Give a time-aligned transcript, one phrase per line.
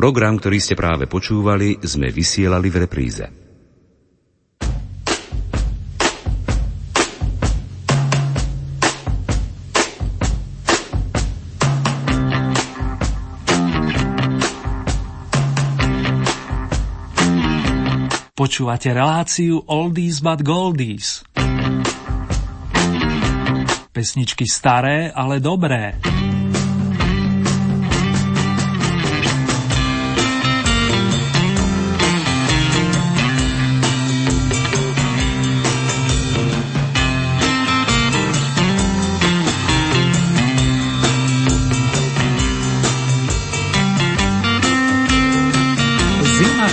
[0.00, 3.24] Program, ktorý ste práve počúvali, sme vysielali v repríze.
[18.32, 21.20] Počúvate reláciu Oldies but Goldies.
[23.92, 26.00] Pesničky staré, ale dobré.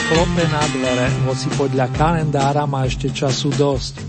[0.07, 3.99] Klope na dvere, hoci podľa kalendára má ešte času dosť.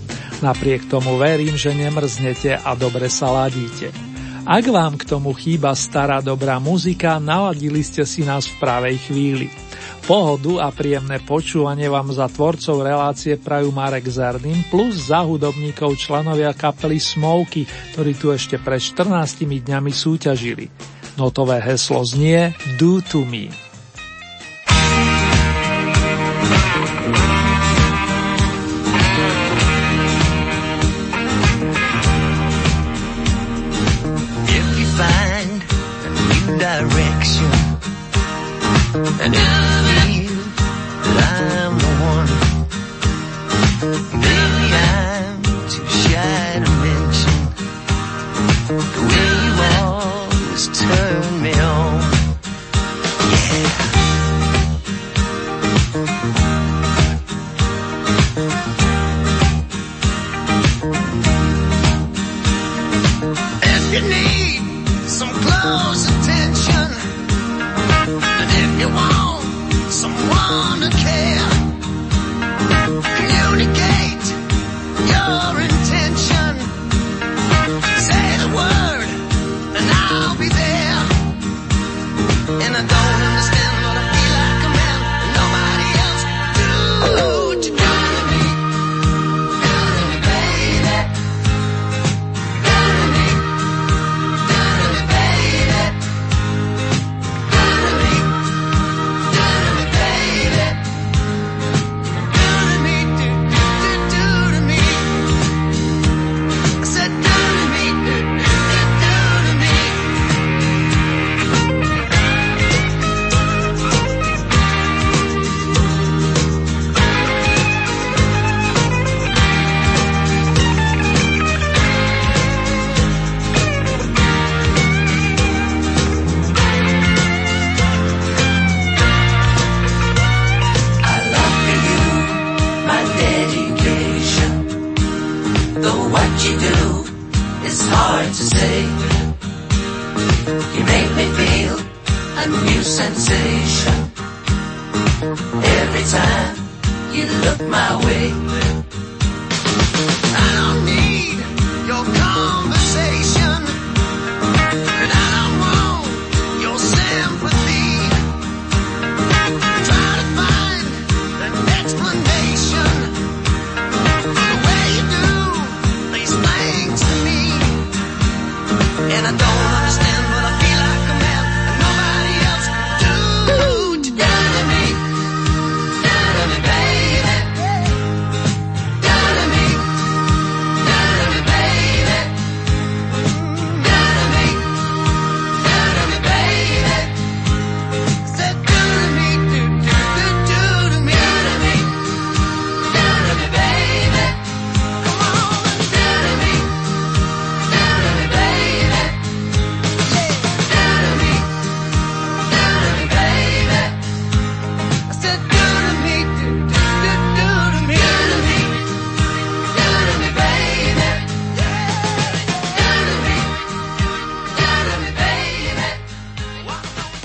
[0.47, 3.91] Napriek tomu verím, že nemrznete a dobre sa ladíte.
[4.47, 9.47] Ak vám k tomu chýba stará dobrá muzika, naladili ste si nás v pravej chvíli.
[10.07, 16.55] Pohodu a príjemné počúvanie vám za tvorcov relácie prajú Marek Zardin plus za hudobníkov členovia
[16.55, 20.71] kapely Smoky, ktorí tu ešte pred 14 dňami súťažili.
[21.19, 23.68] Notové heslo znie Do to me.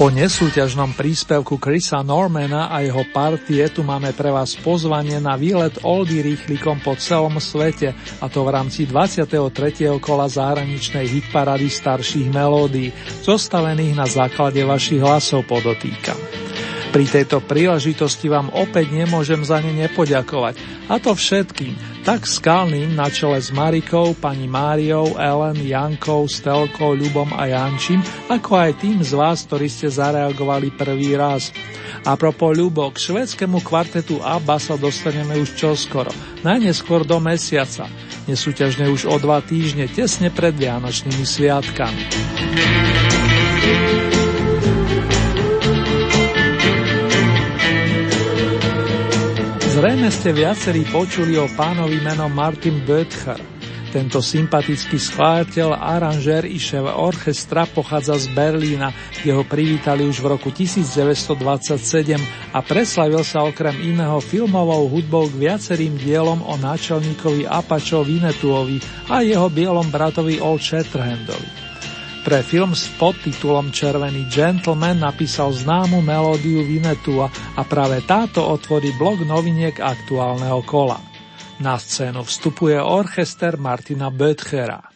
[0.03, 5.79] Po nesúťažnom príspevku Chrisa Normana a jeho partie tu máme pre vás pozvanie na výlet
[5.79, 9.31] Oldy rýchlikom po celom svete, a to v rámci 23.
[10.03, 12.91] kola zahraničnej hitparady starších melódií,
[13.23, 16.19] zostavených na základe vašich hlasov podotýkam.
[16.91, 20.59] Pri tejto príležitosti vám opäť nemôžem za ne nepoďakovať.
[20.91, 27.31] A to všetkým, tak skalným na čele s Marikou, pani Máriou, Ellen, Jankou, Stelkou, Ľubom
[27.31, 31.55] a Jančím, ako aj tým z vás, ktorí ste zareagovali prvý raz.
[32.03, 36.11] A propos Ľubo, k švedskému kvartetu ABBA sa dostaneme už čoskoro,
[36.43, 37.87] najneskôr do mesiaca.
[38.27, 42.03] Nesúťažne už o dva týždne, tesne pred Vianočnými sviatkami.
[49.83, 53.35] Zrejme ste viacerí počuli o pánovi menom Martin Böttcher.
[53.91, 60.39] Tento sympatický skladateľ, aranžér i šéf orchestra pochádza z Berlína, kde ho privítali už v
[60.39, 61.35] roku 1927
[62.55, 68.79] a preslavil sa okrem iného filmovou hudbou k viacerým dielom o náčelníkovi Apačov Vinetuovi
[69.11, 71.72] a jeho bielom bratovi Old Shatterhandovi.
[72.23, 77.27] Pre film s podtitulom Červený gentleman napísal známu melódiu Vinetua
[77.59, 81.03] a práve táto otvorí blok noviniek aktuálneho kola.
[81.59, 84.92] Na scénu vstupuje orchester Martina Böttchera.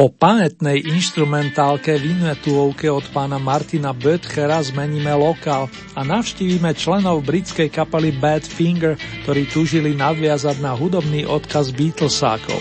[0.00, 8.08] Po pamätnej instrumentálke Vinetuovke od pána Martina Böttchera zmeníme lokál a navštívime členov britskej kapely
[8.08, 12.56] Bad Finger, ktorí tužili nadviazať na hudobný odkaz Beatlesákov.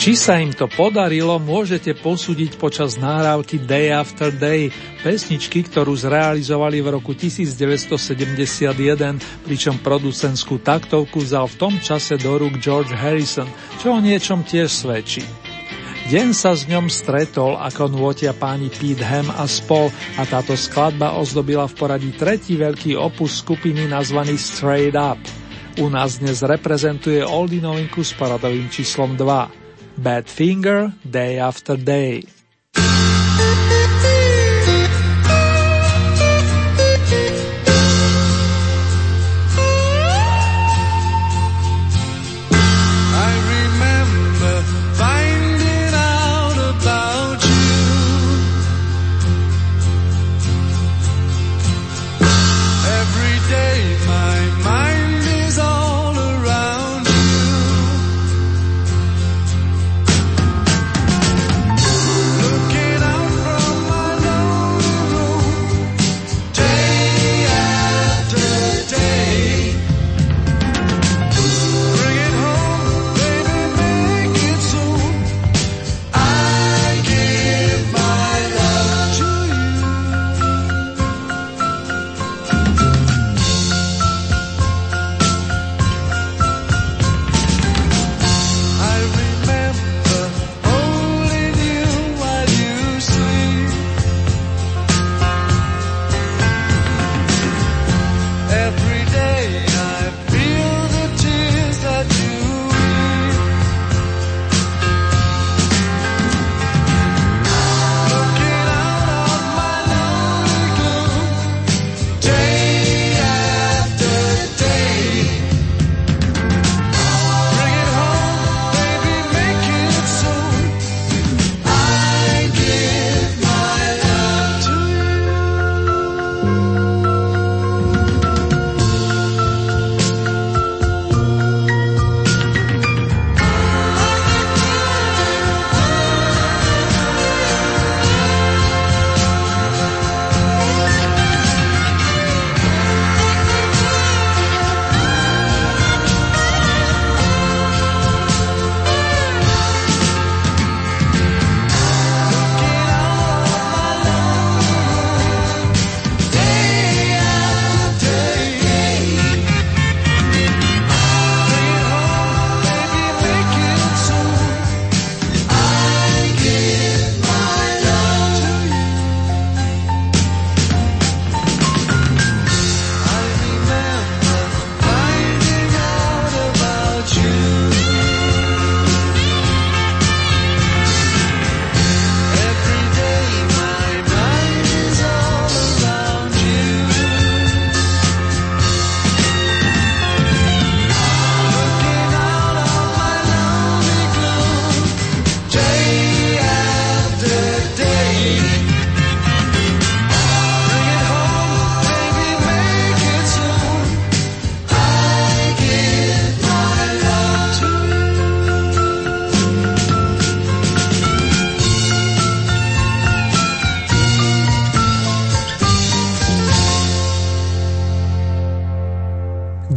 [0.00, 4.72] Či sa im to podarilo, môžete posúdiť počas náhrávky Day After Day,
[5.04, 12.56] pesničky, ktorú zrealizovali v roku 1971, pričom producentskú taktovku vzal v tom čase do rúk
[12.64, 15.41] George Harrison, čo o niečom tiež svedčí.
[16.10, 19.86] Deň sa s ňom stretol, ako nôtia páni Pete Ham a spol
[20.18, 25.22] a táto skladba ozdobila v poradí tretí veľký opus skupiny nazvaný Straight Up.
[25.78, 30.02] U nás dnes reprezentuje Oldy novinku s paradovým číslom 2.
[30.02, 32.41] Bad Finger, Day After Day.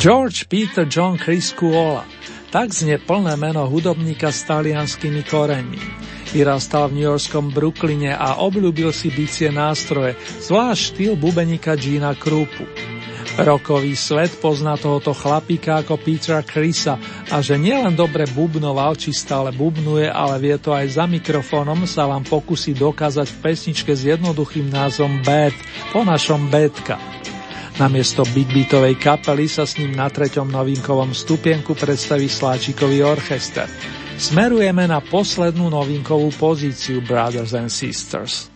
[0.06, 2.06] George Peter John Chris Cuola.
[2.54, 5.82] Tak znie plné meno hudobníka s talianskými koreňmi.
[6.30, 10.14] Vyrastal v newyorskom Brooklyne a obľúbil si bicie nástroje,
[10.46, 12.70] zvlášť štýl bubenika Gina Krupu.
[13.42, 17.02] Rokový svet pozná tohoto chlapíka ako Petra Chrisa
[17.34, 22.06] a že nielen dobre bubnoval, či stále bubnuje, ale vie to aj za mikrofónom, sa
[22.06, 25.58] vám pokusí dokázať v pesničke s jednoduchým názvom Bad,
[25.90, 27.02] po našom Bedka.
[27.76, 33.68] Namiesto big beatovej kapely sa s ním na treťom novinkovom stupienku predstaví Sláčikový orchester.
[34.16, 38.48] Smerujeme na poslednú novinkovú pozíciu Brothers and Sisters.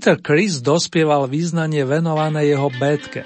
[0.00, 3.20] Peter Chris dospieval význanie venované jeho betke.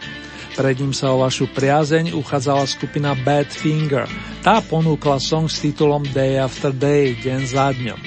[0.58, 4.10] Pred ním sa o vašu priazeň uchádzala skupina Bad Finger.
[4.42, 8.00] Tá ponúkla song s titulom Day After Day, deň za dňom.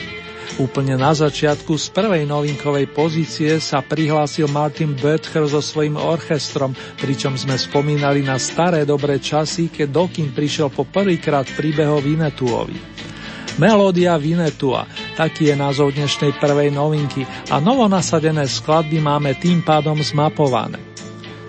[0.59, 7.39] Úplne na začiatku z prvej novinkovej pozície sa prihlásil Martin Böttcher so svojím orchestrom, pričom
[7.39, 12.75] sme spomínali na staré dobré časy, keď Dokin prišiel po prvýkrát príbehov Vinetuovi.
[13.63, 14.85] Melódia Vinetua,
[15.17, 20.77] taký je názov dnešnej prvej novinky a novo nasadené skladby máme tým pádom zmapované.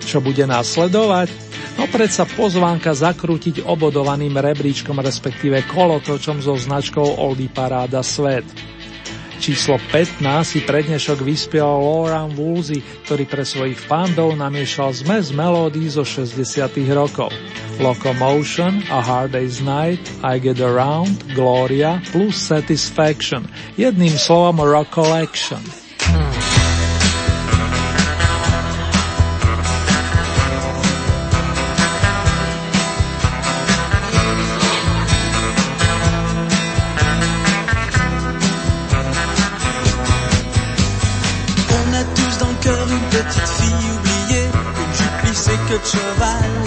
[0.01, 1.29] Čo bude následovať?
[1.77, 8.43] No predsa pozvánka zakrútiť obodovaným rebríčkom respektíve kolotočom so značkou Oldie Paráda Svet.
[9.39, 16.03] Číslo 15 si prednešok vyspiel Lauren Woolsey, ktorý pre svojich fandov namiešal zmes melódií zo
[16.03, 16.43] 60
[16.91, 17.31] rokov.
[17.79, 23.47] Locomotion, A Hard Day's Night, I Get Around, Gloria plus Satisfaction.
[23.79, 25.88] Jedným slovom Rock Collection.
[45.83, 46.58] 折弯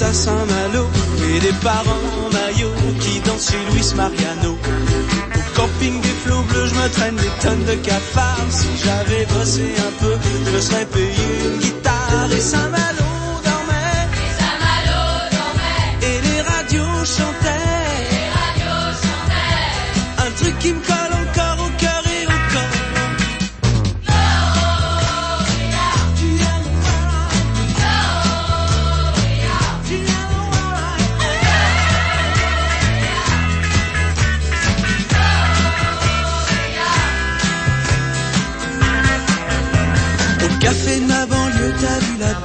[0.00, 0.86] Saint-Malo
[1.24, 4.52] et des parents en maillot qui dansent chez Luis Mariano.
[4.52, 8.46] Au camping des flots bleus, je me traîne des tonnes de cafards.
[8.48, 13.08] Si j'avais bossé un peu, je me serais payé une guitare et Saint-Malo.
[13.42, 14.06] dormait
[16.02, 17.58] Et les radios chantaient.
[20.18, 20.97] Un truc qui me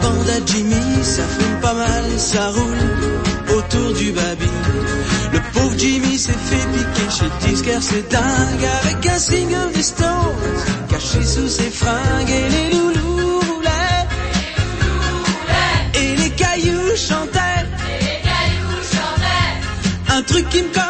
[0.03, 4.51] panda Jimmy, ça fume pas mal, ça roule autour du baby.
[5.33, 10.35] Le pauvre Jimmy s'est fait piquer chez Disquaire, c'est dingue, avec un single des Stones,
[10.89, 14.05] caché sous ses fringues et les loulous roulaient.
[16.01, 17.63] Et les cailloux chantaient.
[17.91, 20.15] Et les cailloux chantaient.
[20.17, 20.82] Un truc qui me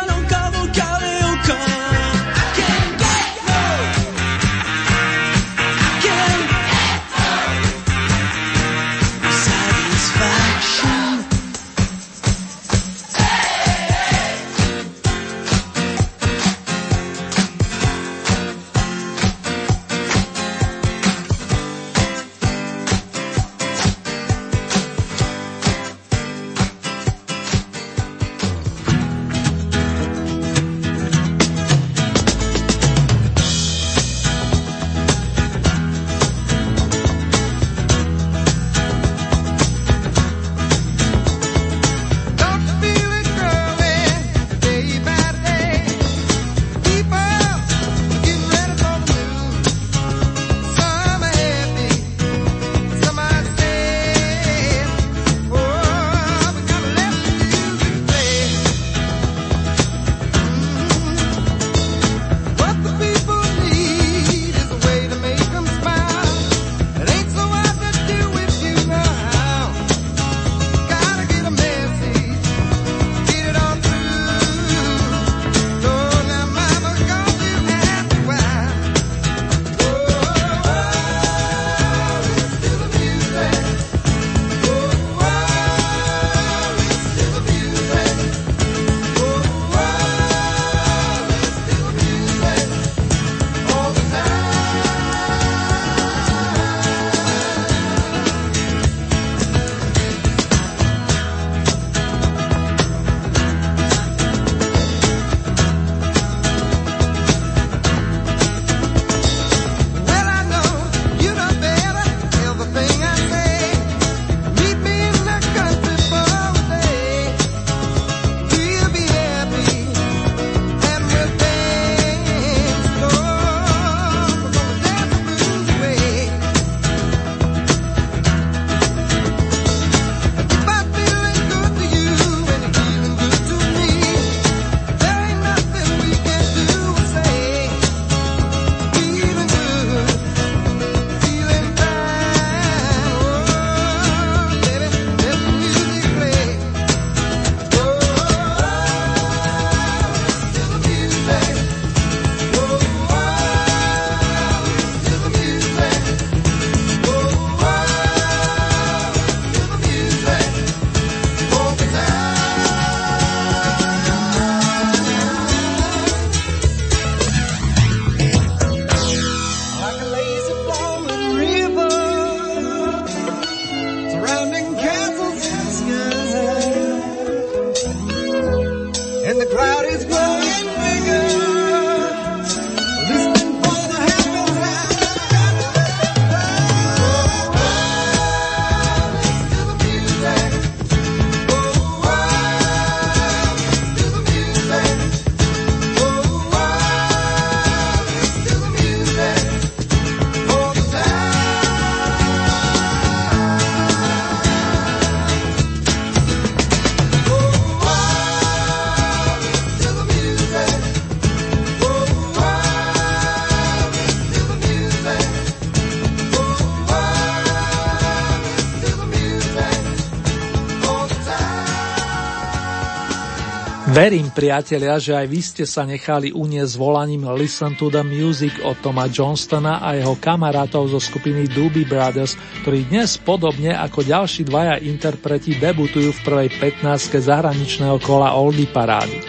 [223.93, 228.81] Verím, priatelia, že aj vy ste sa nechali uniesť volaním Listen to the Music od
[228.81, 232.33] Toma Johnstona a jeho kamarátov zo skupiny Doobie Brothers,
[232.65, 236.49] ktorí dnes podobne ako ďalší dvaja interpreti debutujú v prvej
[236.81, 237.21] 15.
[237.21, 239.21] zahraničného kola Oldie parády.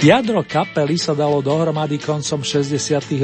[0.00, 2.72] Jadro kapely sa dalo dohromady koncom 60.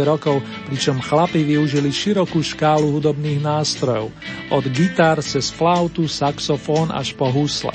[0.04, 4.12] rokov, pričom chlapi využili širokú škálu hudobných nástrojov,
[4.52, 7.72] od gitár cez flautu, saxofón až po husle.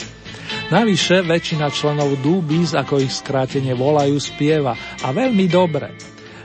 [0.74, 4.74] Navyše väčšina členov Doobies, ako ich skrátenie volajú, spieva
[5.06, 5.94] a veľmi dobre.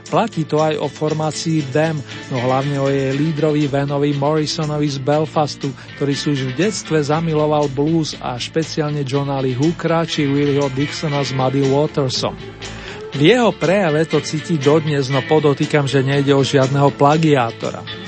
[0.05, 1.97] Platí to aj o formácii Dem,
[2.29, 7.73] no hlavne o jej lídrovi Venovi Morrisonovi z Belfastu, ktorý si už v detstve zamiloval
[7.73, 12.37] blues a špeciálne Johna Lee Hookera či Willieho Dixona s Muddy Watersom.
[13.09, 17.98] V jeho prejave to cíti dodnes, no podotýkam, že nejde o žiadneho plagiátora.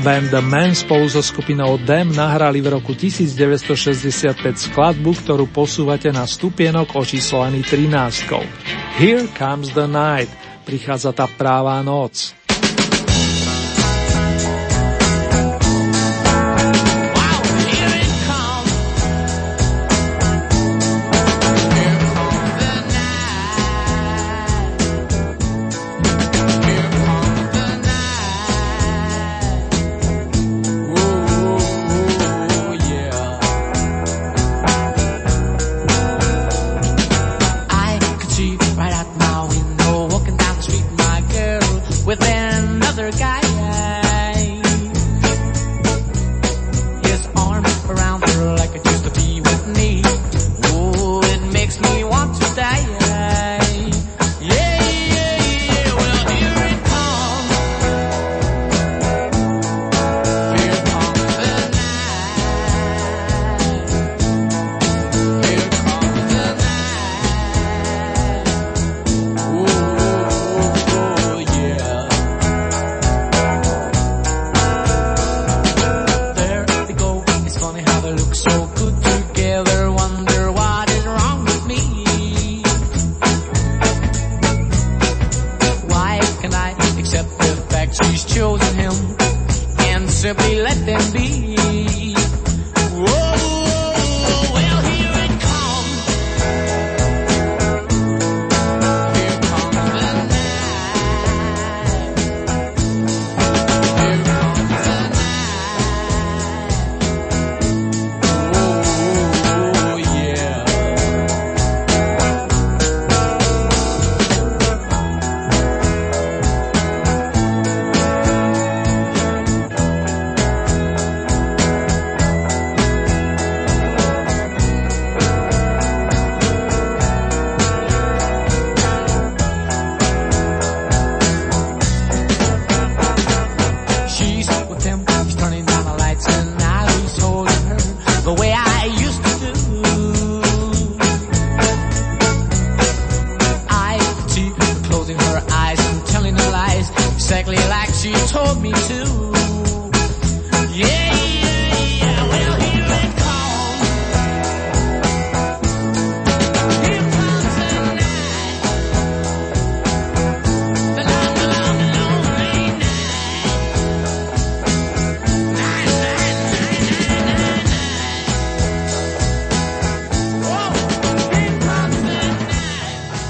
[0.00, 6.24] Van The Man spolu so skupinou Dem nahrali v roku 1965 skladbu, ktorú posúvate na
[6.24, 8.96] stupienok očíslovaný 13.
[8.96, 10.32] Here Comes the Night,
[10.64, 12.39] prichádza tá práva noc.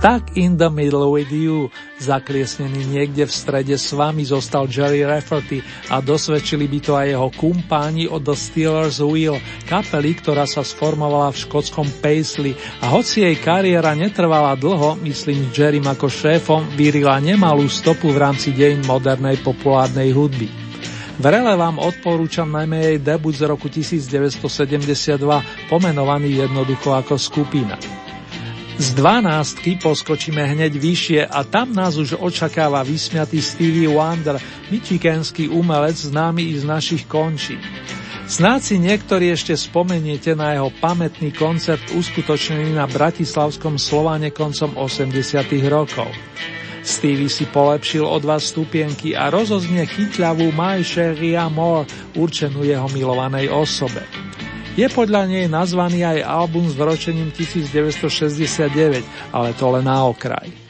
[0.00, 1.68] Stuck in the Middle with You,
[2.00, 5.60] zakliesnený niekde v strede s vami zostal Jerry Rafferty
[5.92, 9.36] a dosvedčili by to aj jeho kumpáni od The Steelers Wheel,
[9.68, 15.84] kapely, ktorá sa sformovala v škótskom Paisley a hoci jej kariéra netrvala dlho, myslím Jerry
[15.84, 20.48] ako šéfom, vyrila nemalú stopu v rámci dejín modernej populárnej hudby.
[21.20, 24.48] Vrele vám odporúčam najmä jej debut z roku 1972,
[25.68, 27.76] pomenovaný jednoducho ako skupina.
[28.80, 34.40] Z dvanástky poskočíme hneď vyššie a tam nás už očakáva vysmiatý Stevie Wonder,
[34.72, 37.60] michiganský umelec známy i z našich končí.
[38.24, 45.12] Snáď si niektorí ešte spomeniete na jeho pamätný koncert uskutočnený na Bratislavskom Slovane koncom 80
[45.68, 46.08] rokov.
[46.80, 51.84] Stevie si polepšil o dva stupienky a rozoznie chytľavú My Sherry Amor,
[52.16, 54.08] určenú jeho milovanej osobe.
[54.80, 60.69] Je podľa nej nazvaný aj album s vročením 1969, ale to len na okraj.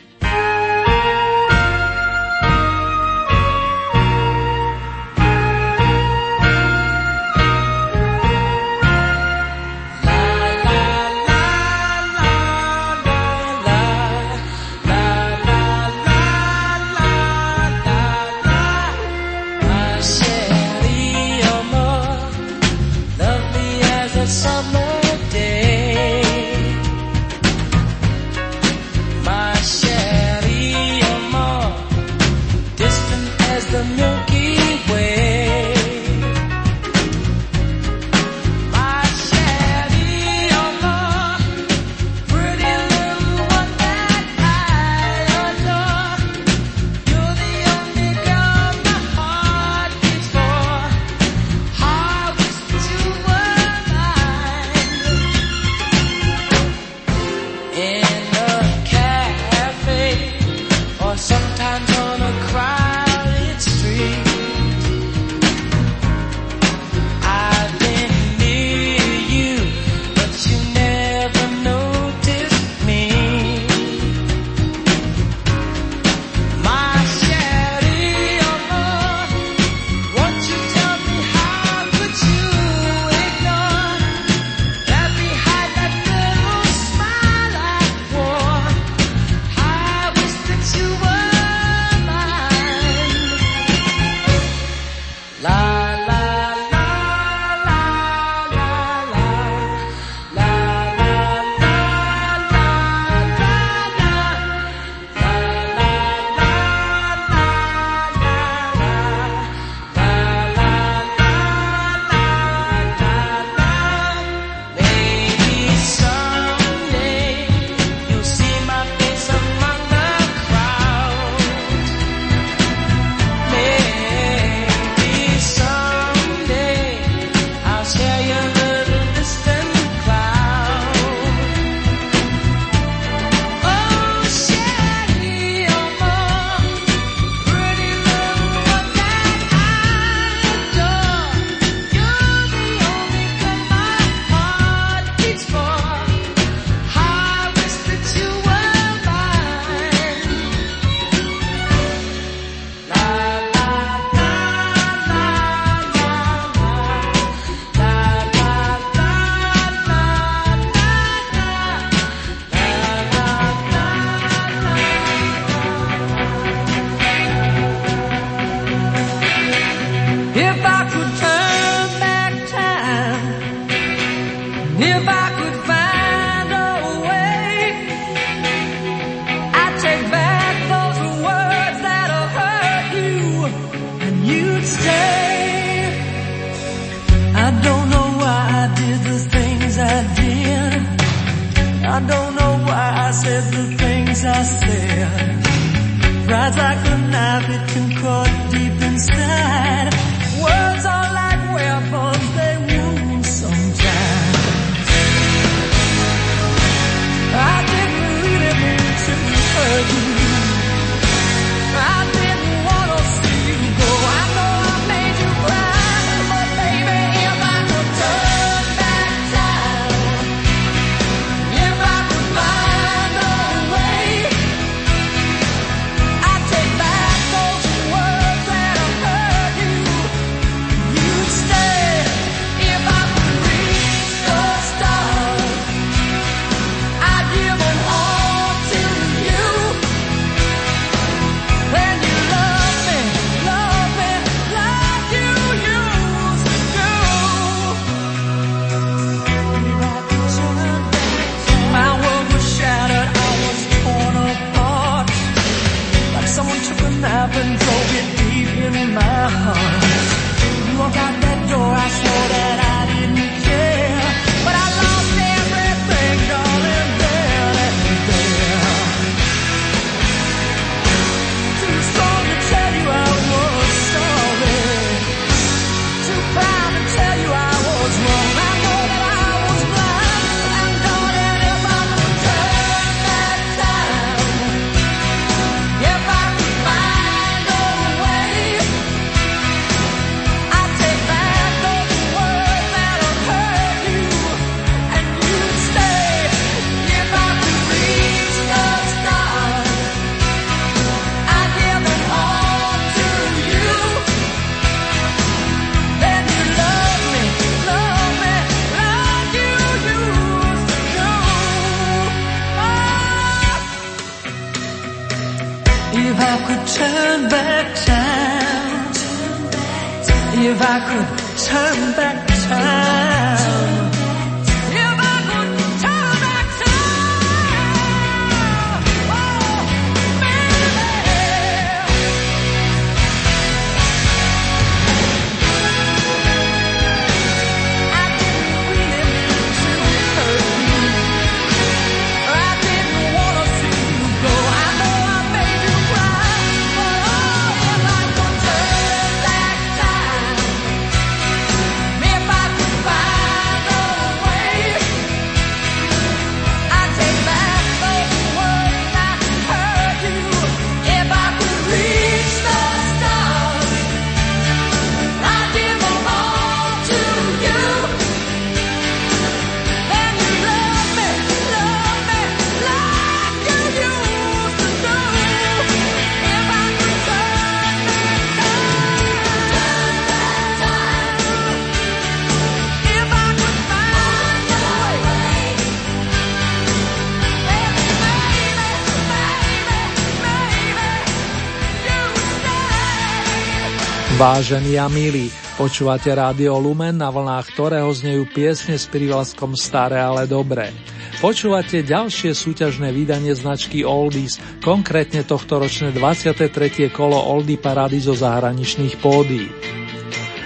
[394.30, 395.26] Vážení a milí,
[395.58, 400.70] počúvate Rádio Lumen, na vlnách ktorého znejú piesne s prívlaskom Staré, ale dobré.
[401.18, 406.46] Počúvate ďalšie súťažné vydanie značky Oldies, konkrétne tohtoročné 23.
[406.94, 409.50] kolo Oldie parády zo zahraničných pódií.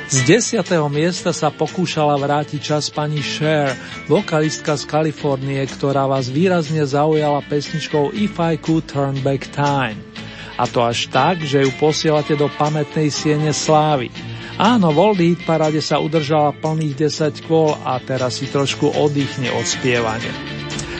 [0.08, 3.76] Z desiatého miesta sa pokúšala vrátiť čas pani Cher,
[4.08, 10.13] vokalistka z Kalifornie, ktorá vás výrazne zaujala pesničkou If I Could Turn Back Time.
[10.54, 14.10] A to až tak, že ju posielate do pamätnej siene slávy.
[14.54, 19.66] Áno, Oldie Hit paráde sa udržala plných 10 kôl a teraz si trošku oddychne od
[19.66, 20.30] spievania.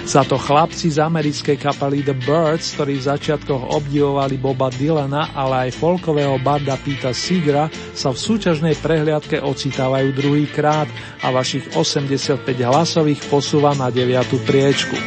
[0.05, 5.69] Za to chlapci z americkej kapely The Birds, ktorí v začiatkoch obdivovali Boba Dylana, ale
[5.71, 10.93] aj folkového barda Pita Sigra, sa v súťažnej prehliadke ocitávajú druhý krát
[11.25, 14.45] a vašich 85 hlasových posúva na 9.
[14.45, 14.99] priečku.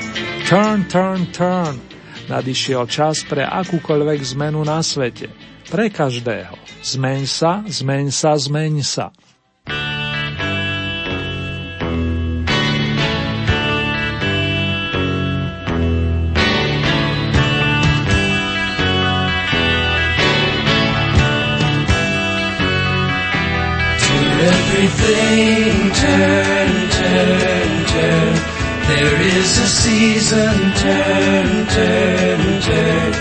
[0.50, 1.97] Turn, turn, turn.
[2.28, 5.32] Nadišiel čas pre akúkoľvek zmenu na svete.
[5.72, 6.60] Pre každého.
[6.84, 9.16] Zmeň sa, zmeň sa, zmeň sa.
[24.48, 28.57] Everything turn, turn, turn.
[28.88, 33.12] There is a season, turn, turn, turn.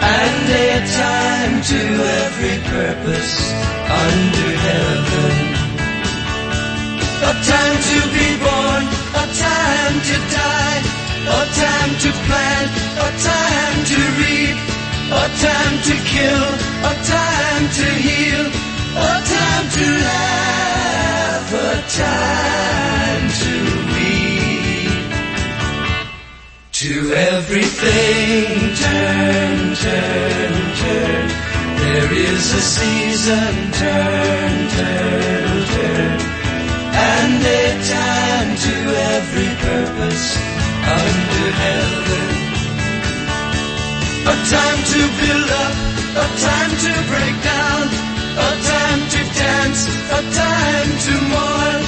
[0.00, 1.80] And a time to
[2.24, 3.52] every purpose
[3.84, 5.34] under heaven.
[7.20, 8.82] A time to be born,
[9.22, 10.80] a time to die,
[11.28, 14.56] a time to plant, a time to reap,
[15.12, 16.44] a time to kill,
[16.80, 18.44] a time to heal,
[18.96, 23.53] a time to laugh, a time to
[26.84, 31.28] To everything turn, turn, turn.
[31.80, 36.20] There is a season, turn, turn, turn.
[36.92, 38.76] And a time to
[39.16, 40.36] every purpose
[40.84, 42.28] under heaven.
[44.28, 45.74] A time to build up,
[46.20, 47.84] a time to break down,
[48.44, 51.80] a time to dance, a time to mourn,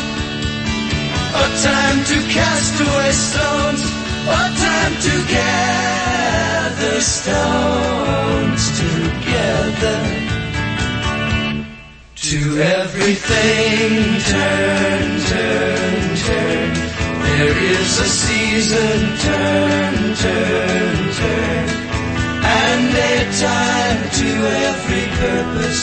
[1.36, 9.98] a time to cast away stones, a time to gather stones together.
[12.14, 16.74] To everything turn, turn, turn.
[17.22, 21.68] There is a season, turn, turn, turn.
[22.42, 24.28] And a time to
[24.66, 25.82] every purpose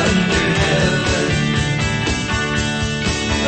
[0.00, 1.30] under heaven.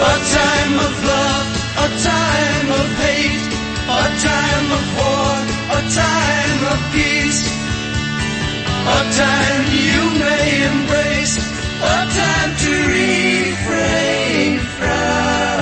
[0.00, 3.53] A time of love, a time of hate,
[3.86, 5.34] a time of war,
[5.76, 7.42] a time of peace.
[8.86, 11.36] A time you may embrace,
[11.80, 15.53] a time to refrain from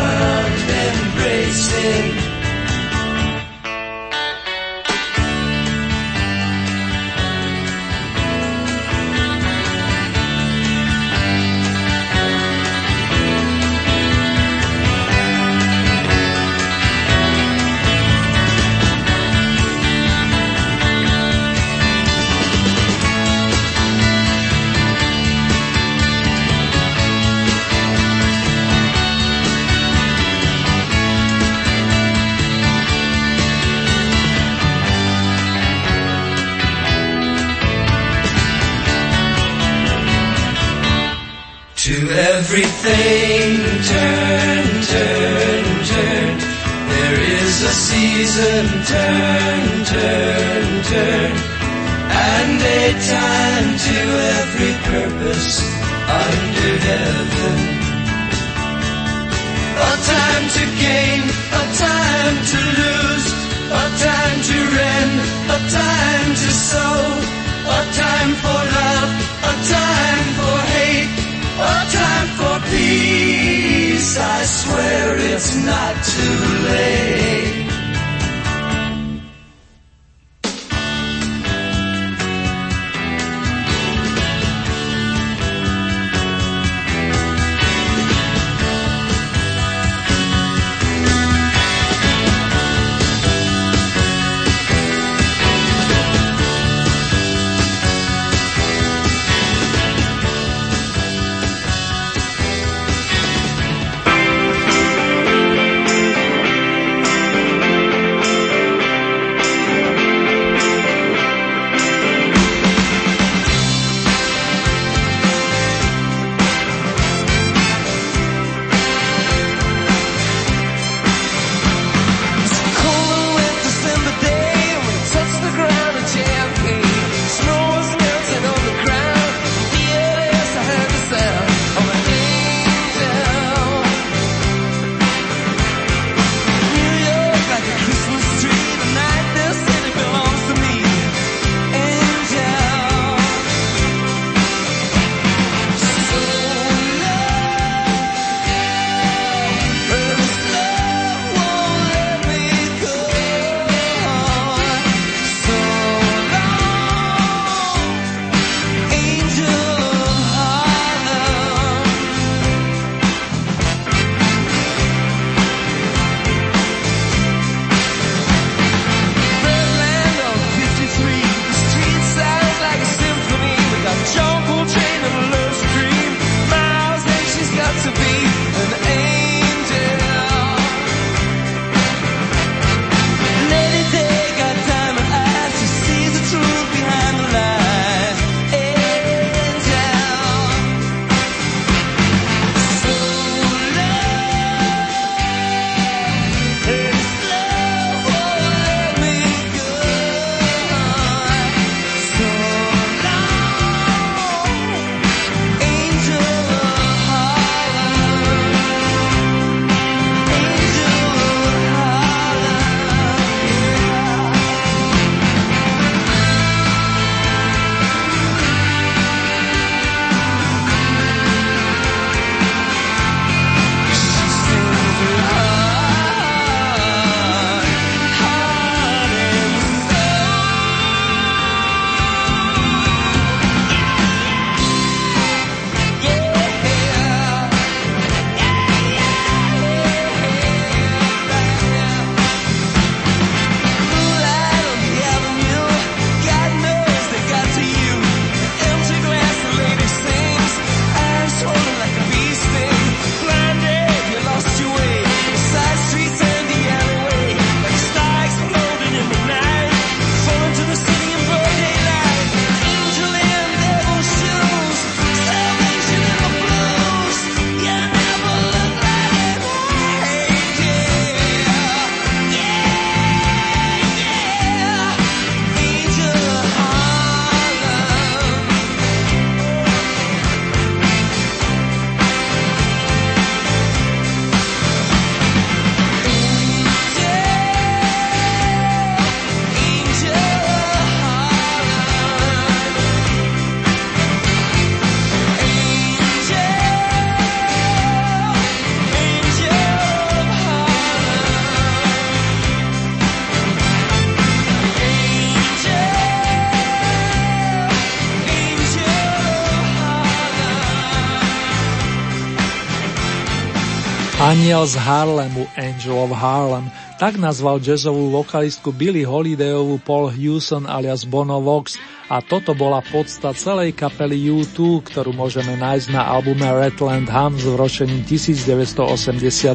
[314.42, 316.66] Aniel z Harlemu, Angel of Harlem,
[316.98, 321.78] tak nazval jazzovú vokalistku Billy Holidayovú Paul Hewson alias Bono Vox
[322.10, 327.46] a toto bola podsta celej kapely U2, ktorú môžeme nájsť na albume Redland Hum s
[327.46, 329.54] vročením 1988.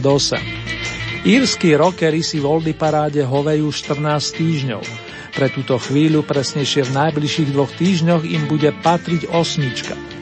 [1.27, 3.99] Írsky rockery si v Oldy paráde hovejú 14
[4.39, 4.87] týždňov.
[5.35, 10.16] Pre túto chvíľu, presnejšie v najbližších dvoch týždňoch, im bude patriť osmička.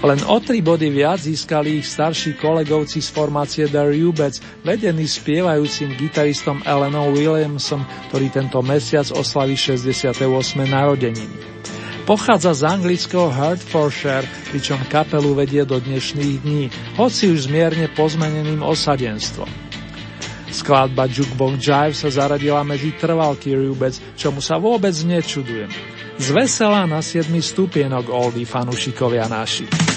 [0.00, 5.92] Len o tri body viac získali ich starší kolegovci z formácie The Rubets, vedení spievajúcim
[5.92, 10.24] gitaristom Elenom Williamsom, ktorý tento mesiac oslaví 68.
[10.64, 11.36] narodeniny.
[12.08, 18.64] Pochádza z anglického Hertfordshire, pričom kapelu vedie do dnešných dní, hoci už s mierne pozmeneným
[18.64, 19.52] osadenstvom.
[20.48, 25.68] Skladba Jukebox Jive sa zaradila medzi trvalky Rubec, čomu sa vôbec nečudujem.
[26.16, 29.89] Zvesela na 7 stupienok oldy fanušikovia naši.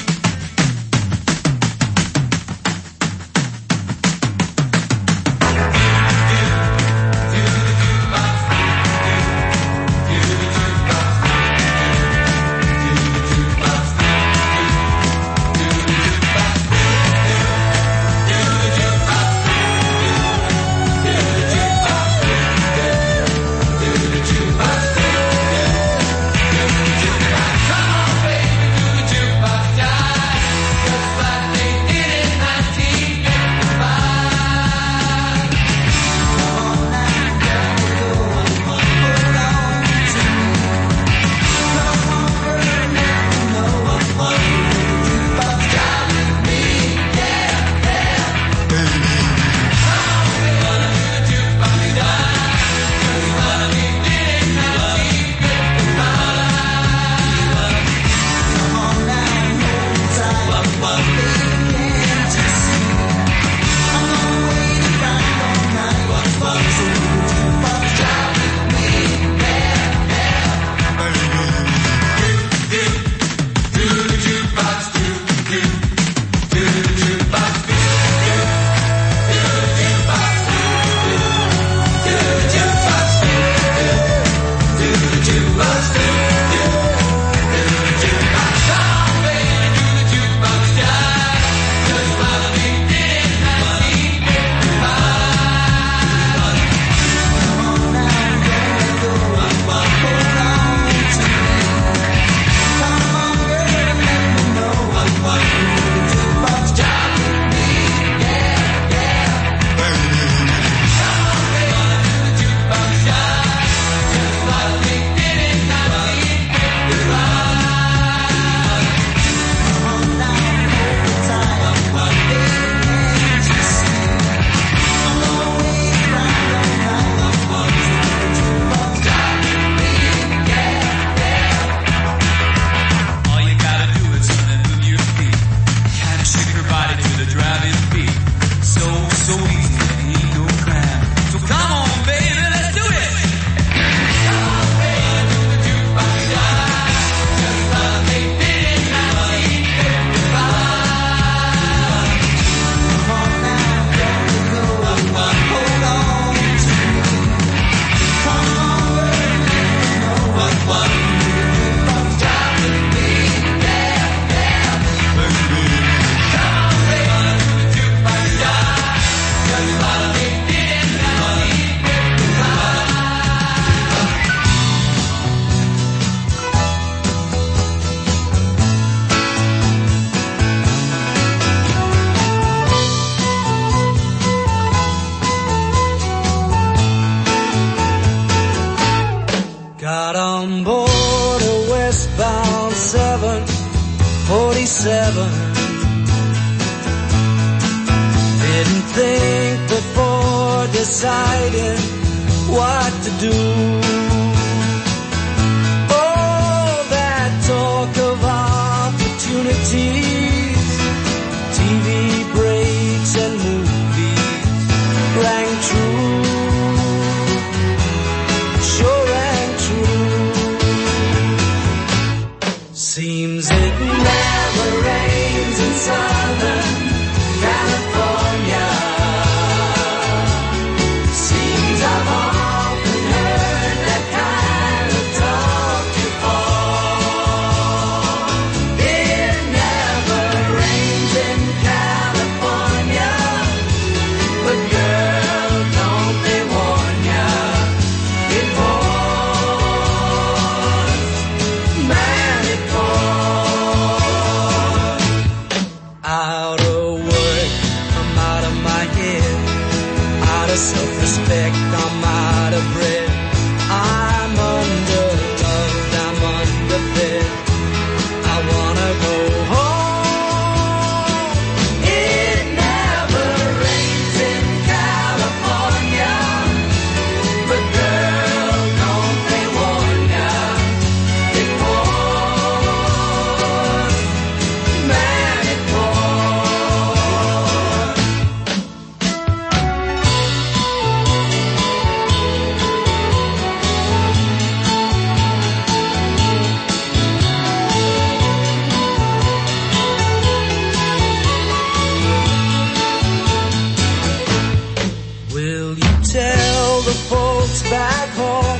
[306.03, 308.59] Tell the folks back home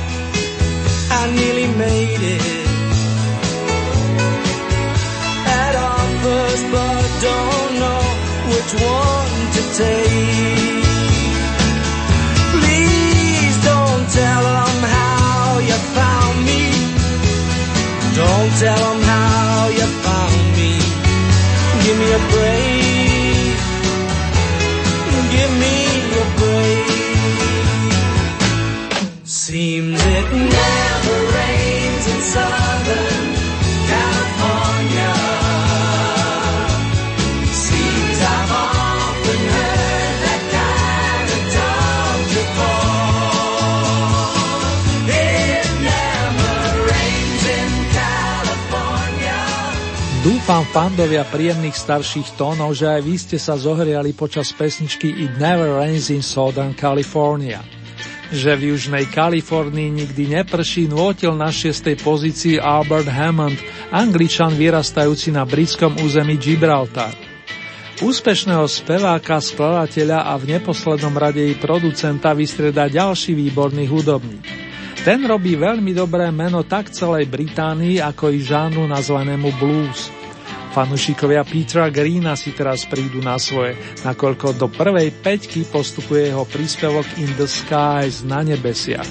[1.20, 2.66] I nearly made it.
[5.62, 8.04] At our first, but don't know
[8.50, 10.84] which one to take.
[12.54, 16.62] Please don't tell them how you found me.
[18.16, 18.93] Don't tell them.
[50.44, 55.80] Dúfam, fandovia príjemných starších tónov, že aj vy ste sa zohriali počas pesničky It Never
[55.80, 57.64] Rains in Southern California.
[58.28, 63.56] Že v južnej Kalifornii nikdy neprší nôtil na šiestej pozícii Albert Hammond,
[63.88, 67.16] angličan vyrastajúci na britskom území Gibraltar.
[68.04, 74.44] Úspešného speváka, skladateľa a v neposlednom rade i producenta vystrieda ďalší výborný hudobník.
[75.08, 80.12] Ten robí veľmi dobré meno tak celej Británii, ako i žánru nazvanému blues.
[80.74, 87.06] Fanúšikovia Petra Greena si teraz prídu na svoje, nakoľko do prvej peťky postupuje jeho príspevok
[87.22, 89.06] In the Skies na nebesiach.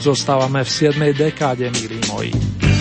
[0.00, 1.12] Zostávame v 7.
[1.12, 2.71] dekáde, milí moji.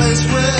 [0.00, 0.59] place where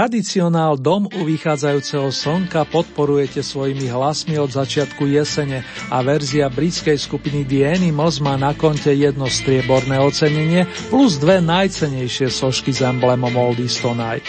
[0.00, 5.60] Tradicionál Dom u vychádzajúceho slnka podporujete svojimi hlasmi od začiatku jesene
[5.92, 12.32] a verzia britskej skupiny The Animals má na konte jedno strieborné ocenenie plus dve najcenejšie
[12.32, 14.24] sošky s emblemom Oldies Tonight.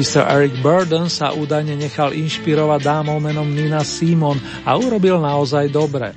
[0.00, 0.24] Mr.
[0.24, 6.16] Eric Burden sa údajne nechal inšpirovať dámou menom Nina Simon a urobil naozaj dobre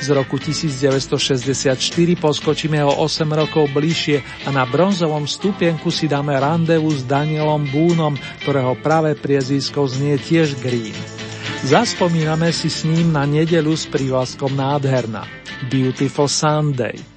[0.00, 1.78] z roku 1964
[2.20, 8.14] poskočíme o 8 rokov bližšie a na bronzovom stupienku si dáme randevu s Danielom Búnom,
[8.44, 10.96] ktorého práve priezvisko znie tiež Green.
[11.64, 15.24] Zaspomíname si s ním na nedelu s prívlaskom nádherná.
[15.72, 17.15] Beautiful Sunday.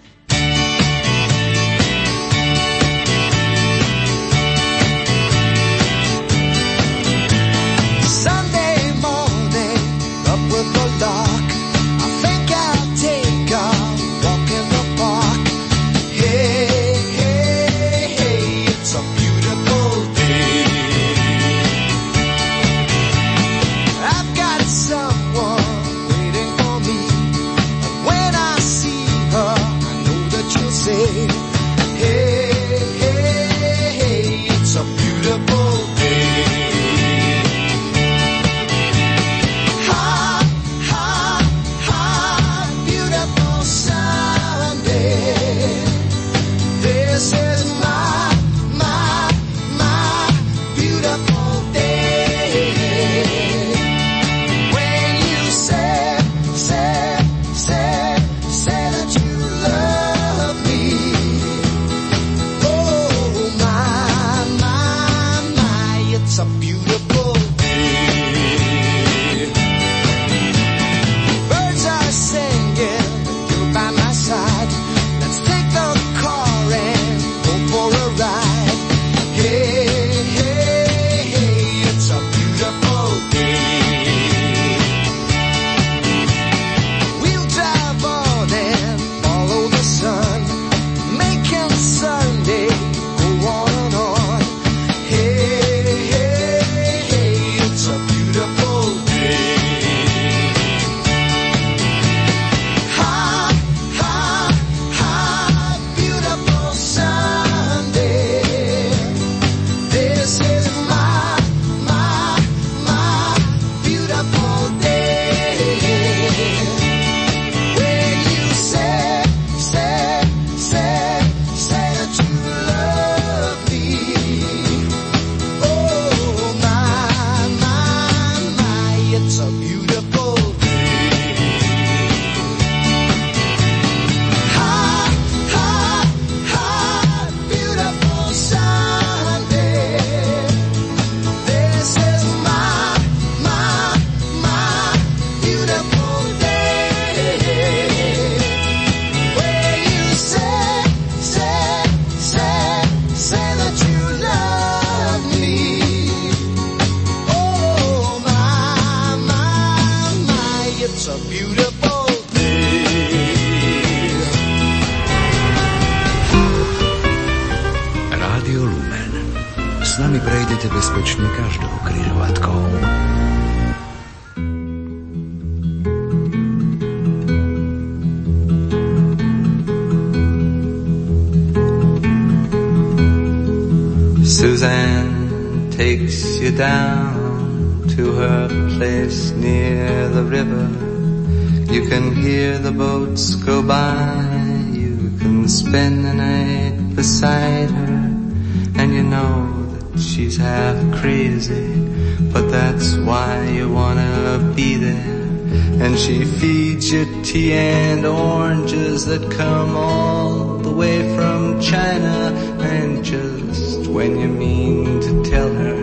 [207.30, 212.34] Tea and oranges that come all the way from China.
[212.60, 215.82] And just when you mean to tell her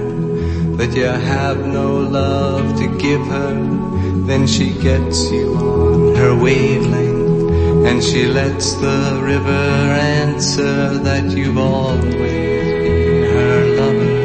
[0.78, 3.54] that you have no love to give her,
[4.26, 9.66] then she gets you on her wavelength and she lets the river
[10.24, 14.16] answer that you've always been her lover.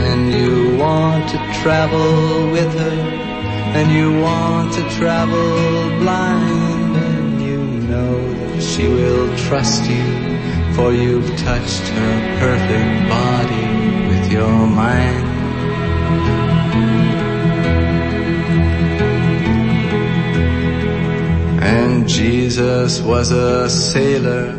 [0.00, 3.17] And you want to travel with her
[3.78, 7.58] and you want to travel blind and you
[7.90, 10.06] know that she will trust you
[10.74, 13.66] for you've touched her perfect body
[14.08, 15.26] with your mind.
[21.62, 24.50] And Jesus was a sailor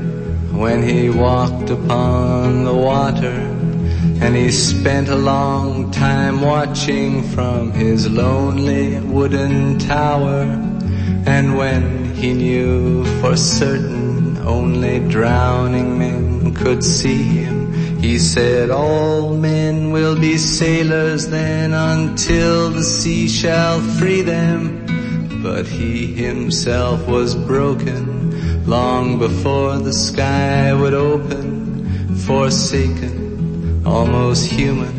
[0.63, 3.37] when he walked upon the water.
[4.21, 10.43] And he spent a long time watching from his lonely wooden tower.
[11.25, 19.35] And when he knew for certain only drowning men could see him, he said, all
[19.35, 24.85] men will be sailors then until the sea shall free them.
[25.43, 34.98] But he himself was broken long before the sky would open, forsaken, almost human.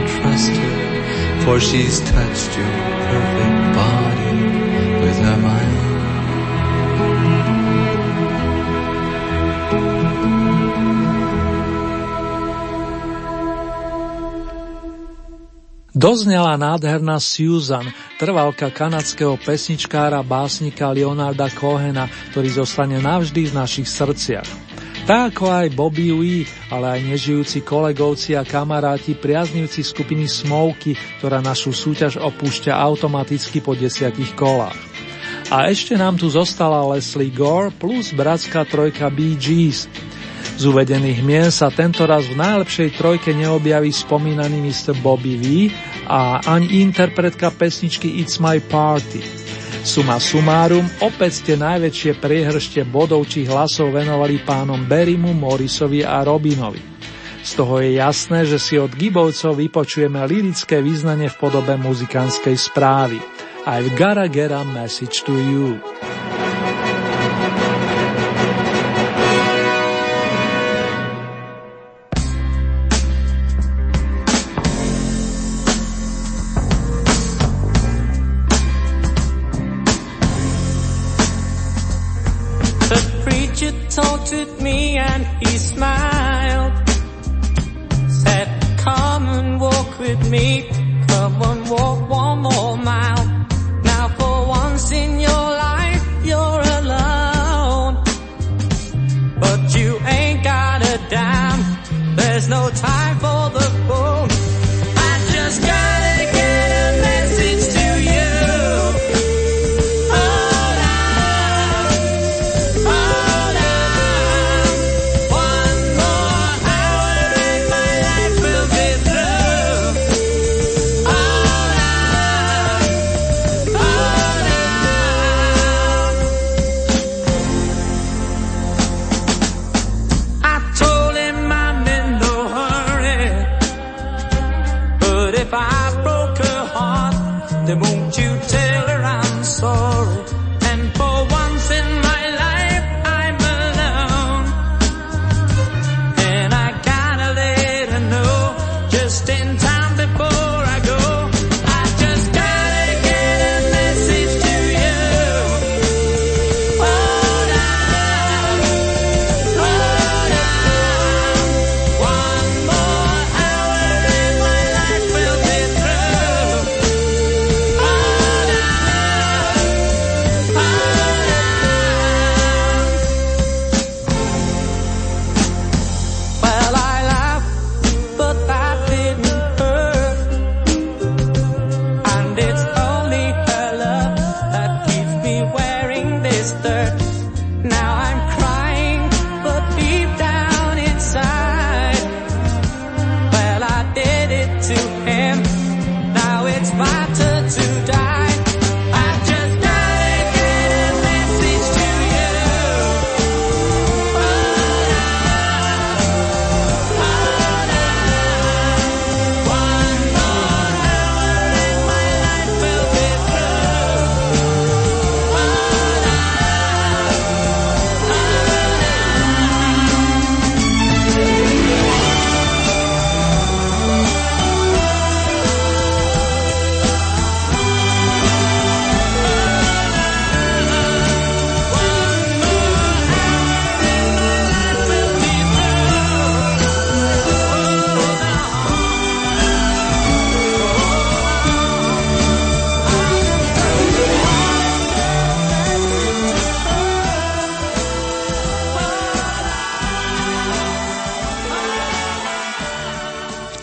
[0.21, 2.73] trust her, for she's touched your
[3.09, 4.33] perfect body
[5.01, 5.81] with her mind.
[15.91, 17.85] Doznela nádherná Susan,
[18.17, 24.70] trvalka kanadského pesničkára básnika Leonarda Cohena, ktorý zostane navždy v našich srdciach.
[25.01, 31.41] Tak ako aj Bobby Wee, ale aj nežijúci kolegovci a kamaráti, priaznivci skupiny Smoky, ktorá
[31.41, 34.77] našu súťaž opúšťa automaticky po desiatich kolách.
[35.51, 39.89] A ešte nám tu zostala Leslie Gore plus bratská trojka Bee Gees.
[40.55, 44.93] Z uvedených mien sa tentoraz v najlepšej trojke neobjaví spomínaný Mr.
[45.01, 45.45] Bobby V
[46.05, 49.25] a ani interpretka pesničky It's My Party.
[49.81, 56.77] Suma sumárum, opäť ste najväčšie priehršte bodov či hlasov venovali pánom Berimu, Morrisovi a Robinovi.
[57.41, 63.17] Z toho je jasné, že si od Gibovcov vypočujeme lirické význanie v podobe muzikánskej správy.
[63.65, 65.81] I've gotta get a message to you.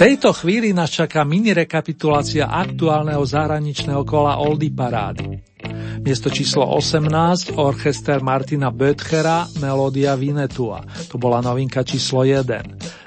[0.09, 5.37] Tejto chvíli nás čaká mini rekapitulácia aktuálneho zahraničného kola Oldy parády.
[6.01, 10.81] Miesto číslo 18, orchester Martina Böttchera, Melódia Vinetua.
[11.13, 12.41] To bola novinka číslo 1.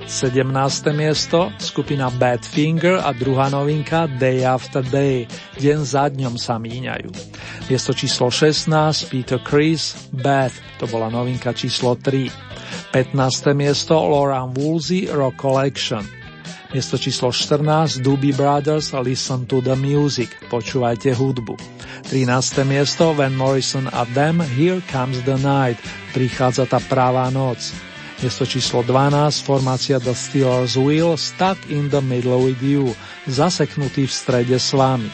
[0.05, 0.45] 17.
[0.93, 5.25] miesto, skupina Badfinger a druhá novinka Day After Day,
[5.57, 7.09] deň za dňom sa míňajú.
[7.65, 12.29] Miesto číslo 16, Peter Chris, Beth, to bola novinka číslo 3.
[12.93, 13.57] 15.
[13.57, 16.20] miesto, Lauren Woolsey, Rock Collection.
[16.71, 20.31] Miesto číslo 14 Doobie Brothers Listen to the Music.
[20.47, 21.59] Počúvajte hudbu.
[22.07, 22.63] 13.
[22.63, 25.75] miesto Van Morrison a Them Here Comes the Night.
[26.15, 27.75] Prichádza tá pravá noc.
[28.23, 32.95] Miesto číslo 12 formácia The Steelers Wheel Stuck in the Middle with You.
[33.27, 35.11] Zaseknutý v strede s vami.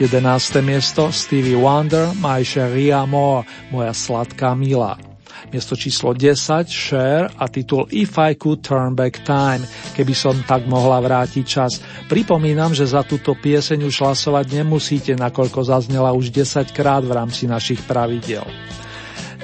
[0.00, 0.64] 11.
[0.64, 5.13] miesto Stevie Wonder My Cherie Amor Moja sladká milá
[5.52, 10.64] Miesto číslo 10 Share a titul If I Could Turn Back Time, keby som tak
[10.64, 11.82] mohla vrátiť čas.
[12.08, 17.44] Pripomínam, že za túto pieseň už hlasovať nemusíte, nakoľko zaznela už 10 krát v rámci
[17.44, 18.46] našich pravidel.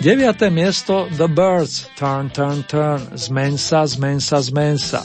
[0.01, 0.49] 9.
[0.49, 5.05] miesto The Birds Turn, Turn, Turn Zmeň sa, zmeň sa, zmeň sa.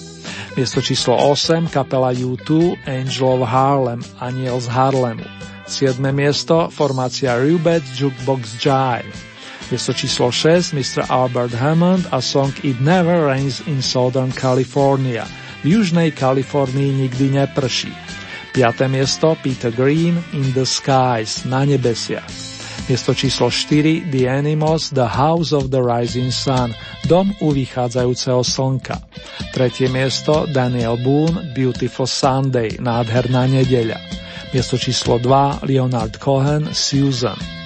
[0.56, 5.28] Miesto číslo 8 kapela U2 Angel of Harlem Aniel z Harlemu.
[5.68, 6.00] 7.
[6.16, 9.35] miesto formácia Rubet Jukebox Jive.
[9.66, 11.10] Miesto číslo 6 Mr.
[11.10, 15.26] Albert Hammond a song It Never Rains in Southern California.
[15.66, 17.90] V južnej Kalifornii nikdy neprší.
[18.54, 18.88] 5.
[18.88, 22.30] miesto Peter Green In the Skies na nebesiach.
[22.86, 26.78] Miesto číslo 4 The Animals The House of the Rising Sun
[27.10, 29.02] Dom u vychádzajúceho slnka.
[29.50, 33.98] Tretie miesto Daniel Boone Beautiful Sunday Nádherná nedeľa.
[34.54, 37.65] Miesto číslo 2 Leonard Cohen Susan.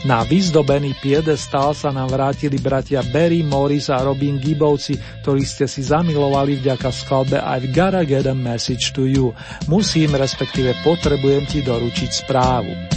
[0.00, 5.84] Na vyzdobený piedestal sa nám vrátili bratia Barry Morris a Robin Gibbovci, ktorí ste si
[5.84, 9.36] zamilovali vďaka skladbe I've gotta get a message to you.
[9.68, 12.89] Musím, respektíve potrebujem ti doručiť správu.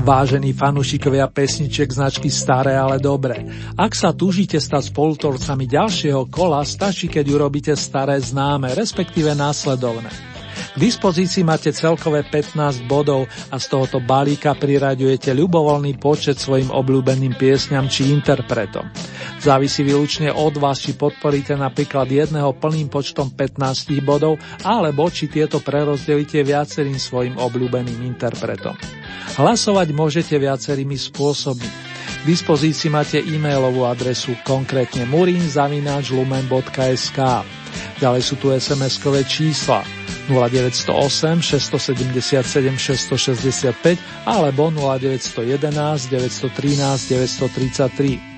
[0.00, 3.44] Vážení fanúšikovia pesniček značky Staré, ale dobré.
[3.76, 10.29] Ak sa túžite stať spolutorcami ďalšieho kola, stačí, keď urobíte staré známe, respektíve následovné.
[10.70, 17.34] K dispozícii máte celkové 15 bodov a z tohoto balíka priraďujete ľubovoľný počet svojim obľúbeným
[17.34, 18.86] piesňam či interpretom.
[19.42, 25.58] Závisí výlučne od vás, či podporíte napríklad jedného plným počtom 15 bodov, alebo či tieto
[25.58, 28.78] prerozdelíte viacerým svojim obľúbeným interpretom.
[29.42, 31.90] Hlasovať môžete viacerými spôsobmi.
[32.20, 37.18] K dispozícii máte e-mailovú adresu konkrétne murinzavináčlumen.sk
[38.00, 39.84] Ďalej sú tu SMS-kové čísla
[40.30, 48.30] 0908 677 665 alebo 0911 913 933.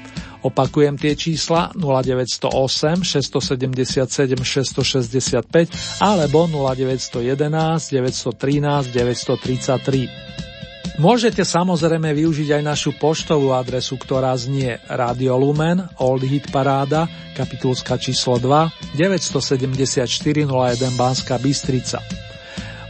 [0.43, 10.52] Opakujem tie čísla 0908 677 665 alebo 0911 913 933.
[11.01, 17.97] Môžete samozrejme využiť aj našu poštovú adresu, ktorá znie Radio Lumen, Old Hit Paráda, kapitulska
[17.97, 20.05] číslo 2, 974
[20.45, 22.05] 01 Banska Bystrica.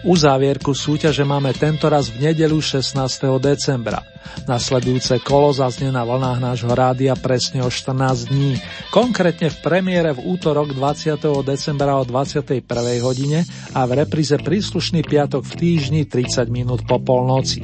[0.02, 2.98] Uzávierku súťaže máme tentoraz v nedelu 16.
[3.38, 4.02] decembra.
[4.50, 8.58] Nasledujúce kolo zaznie na vlnách nášho rádia presne o 14 dní,
[8.90, 11.22] konkrétne v premiére v útorok 20.
[11.46, 12.66] decembra o 21.
[12.98, 13.46] hodine
[13.78, 17.62] a v repríze príslušný piatok v týždni 30 minút po polnoci.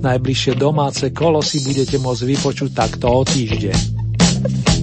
[0.00, 4.75] Najbližšie domáce kolo si budete môcť vypočuť takto o týždeň.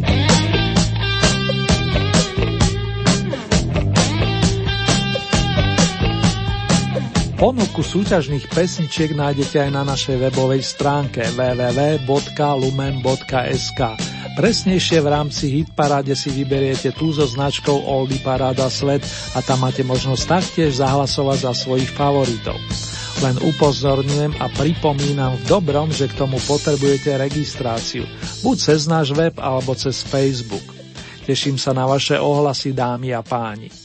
[7.43, 12.39] Ponuku súťažných pesničiek nájdete aj na našej webovej stránke www.lumen.sk.
[14.39, 19.03] Presnejšie v rámci Hitparáde si vyberiete tú so značkou Oldy Paráda Svet
[19.35, 22.55] a tam máte možnosť taktiež zahlasovať za svojich favoritov.
[23.19, 28.07] Len upozorňujem a pripomínam v dobrom, že k tomu potrebujete registráciu,
[28.39, 30.63] buď cez náš web alebo cez Facebook.
[31.27, 33.82] Teším sa na vaše ohlasy, dámy a páni.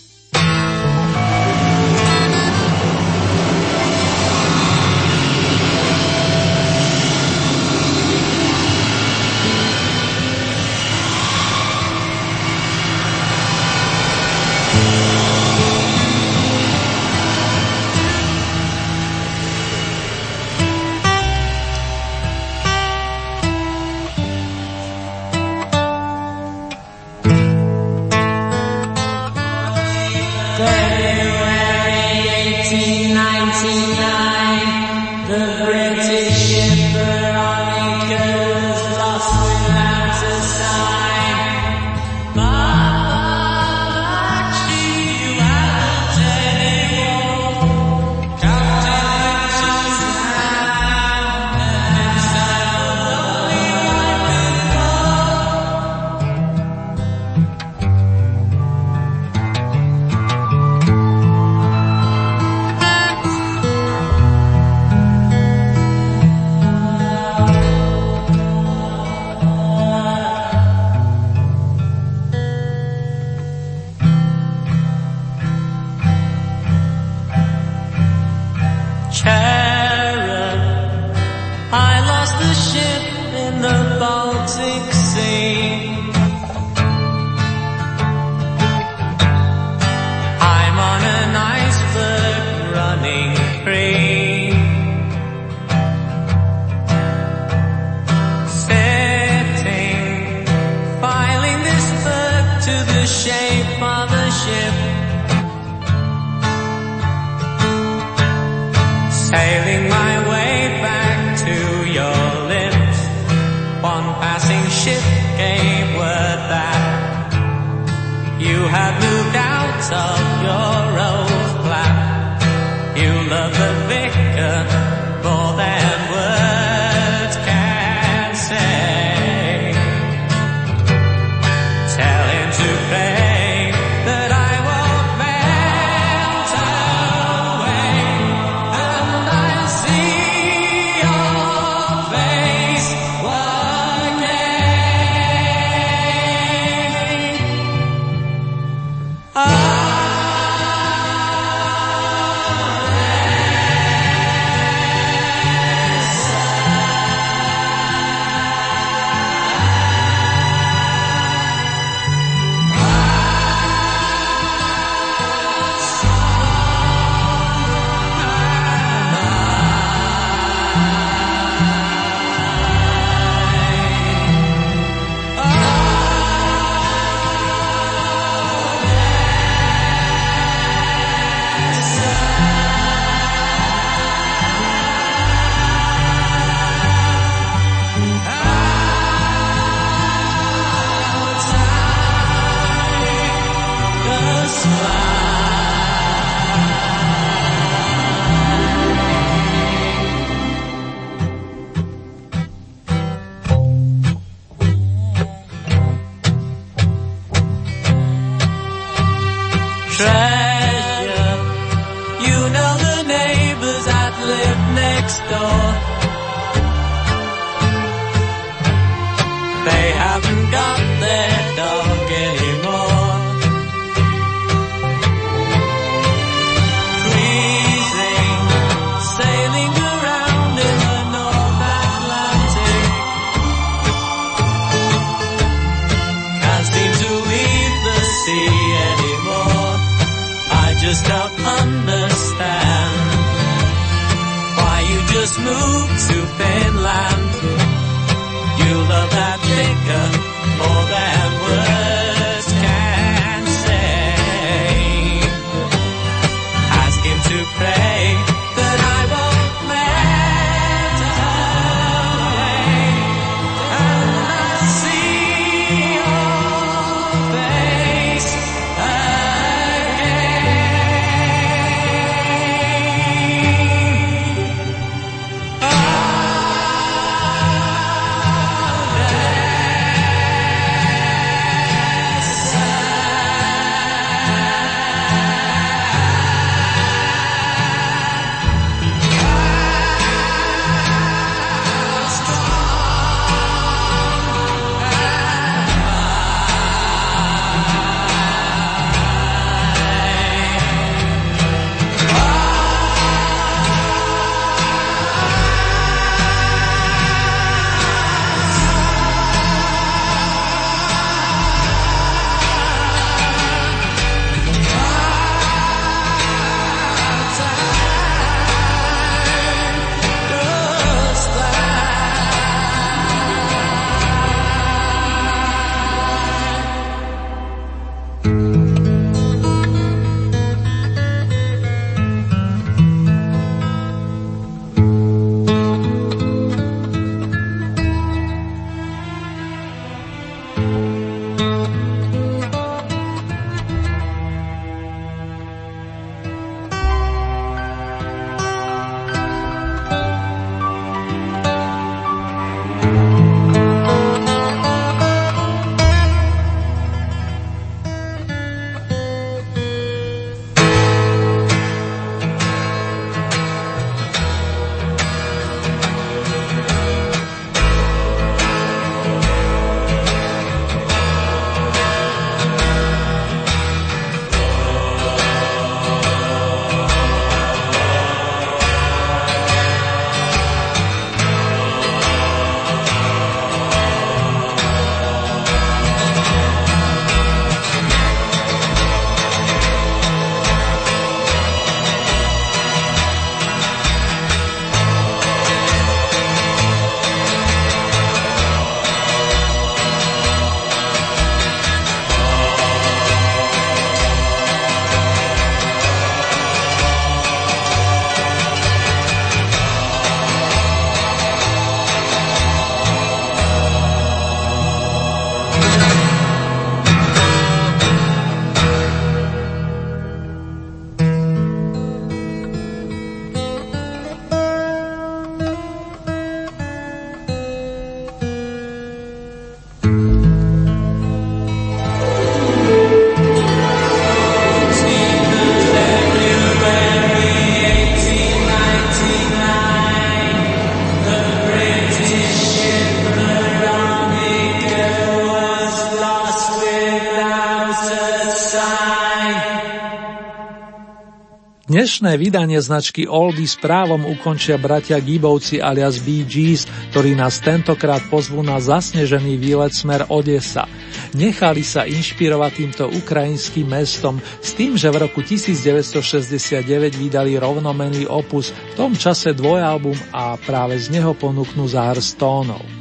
[451.79, 458.43] Dnešné vydanie značky Oldies právom ukončia bratia Gibovci alias Bee Gees, ktorí nás tentokrát pozvú
[458.43, 460.67] na zasnežený výlet smer Odesa.
[461.15, 468.51] Nechali sa inšpirovať týmto ukrajinským mestom s tým, že v roku 1969 vydali rovnomený opus,
[468.51, 472.78] v tom čase dvojalbum a práve z neho ponúknú zahr stónov.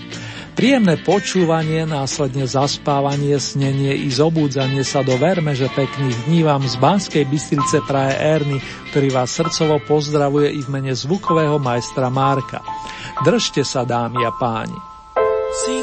[0.57, 6.81] Príjemné počúvanie, následne zaspávanie, snenie i zobúdzanie sa do verme, že pekných dní vám z
[6.81, 8.57] Banskej Bystrice praje Erny,
[8.89, 12.65] ktorý vás srdcovo pozdravuje i v mene zvukového majstra Márka.
[13.21, 14.73] Držte sa, dámy a páni.
[15.61, 15.77] See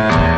[0.00, 0.35] the.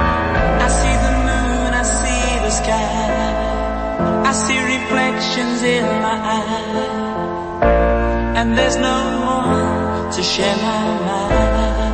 [4.29, 7.63] I see reflections in my eyes,
[8.37, 11.88] and there's no one to share my mind.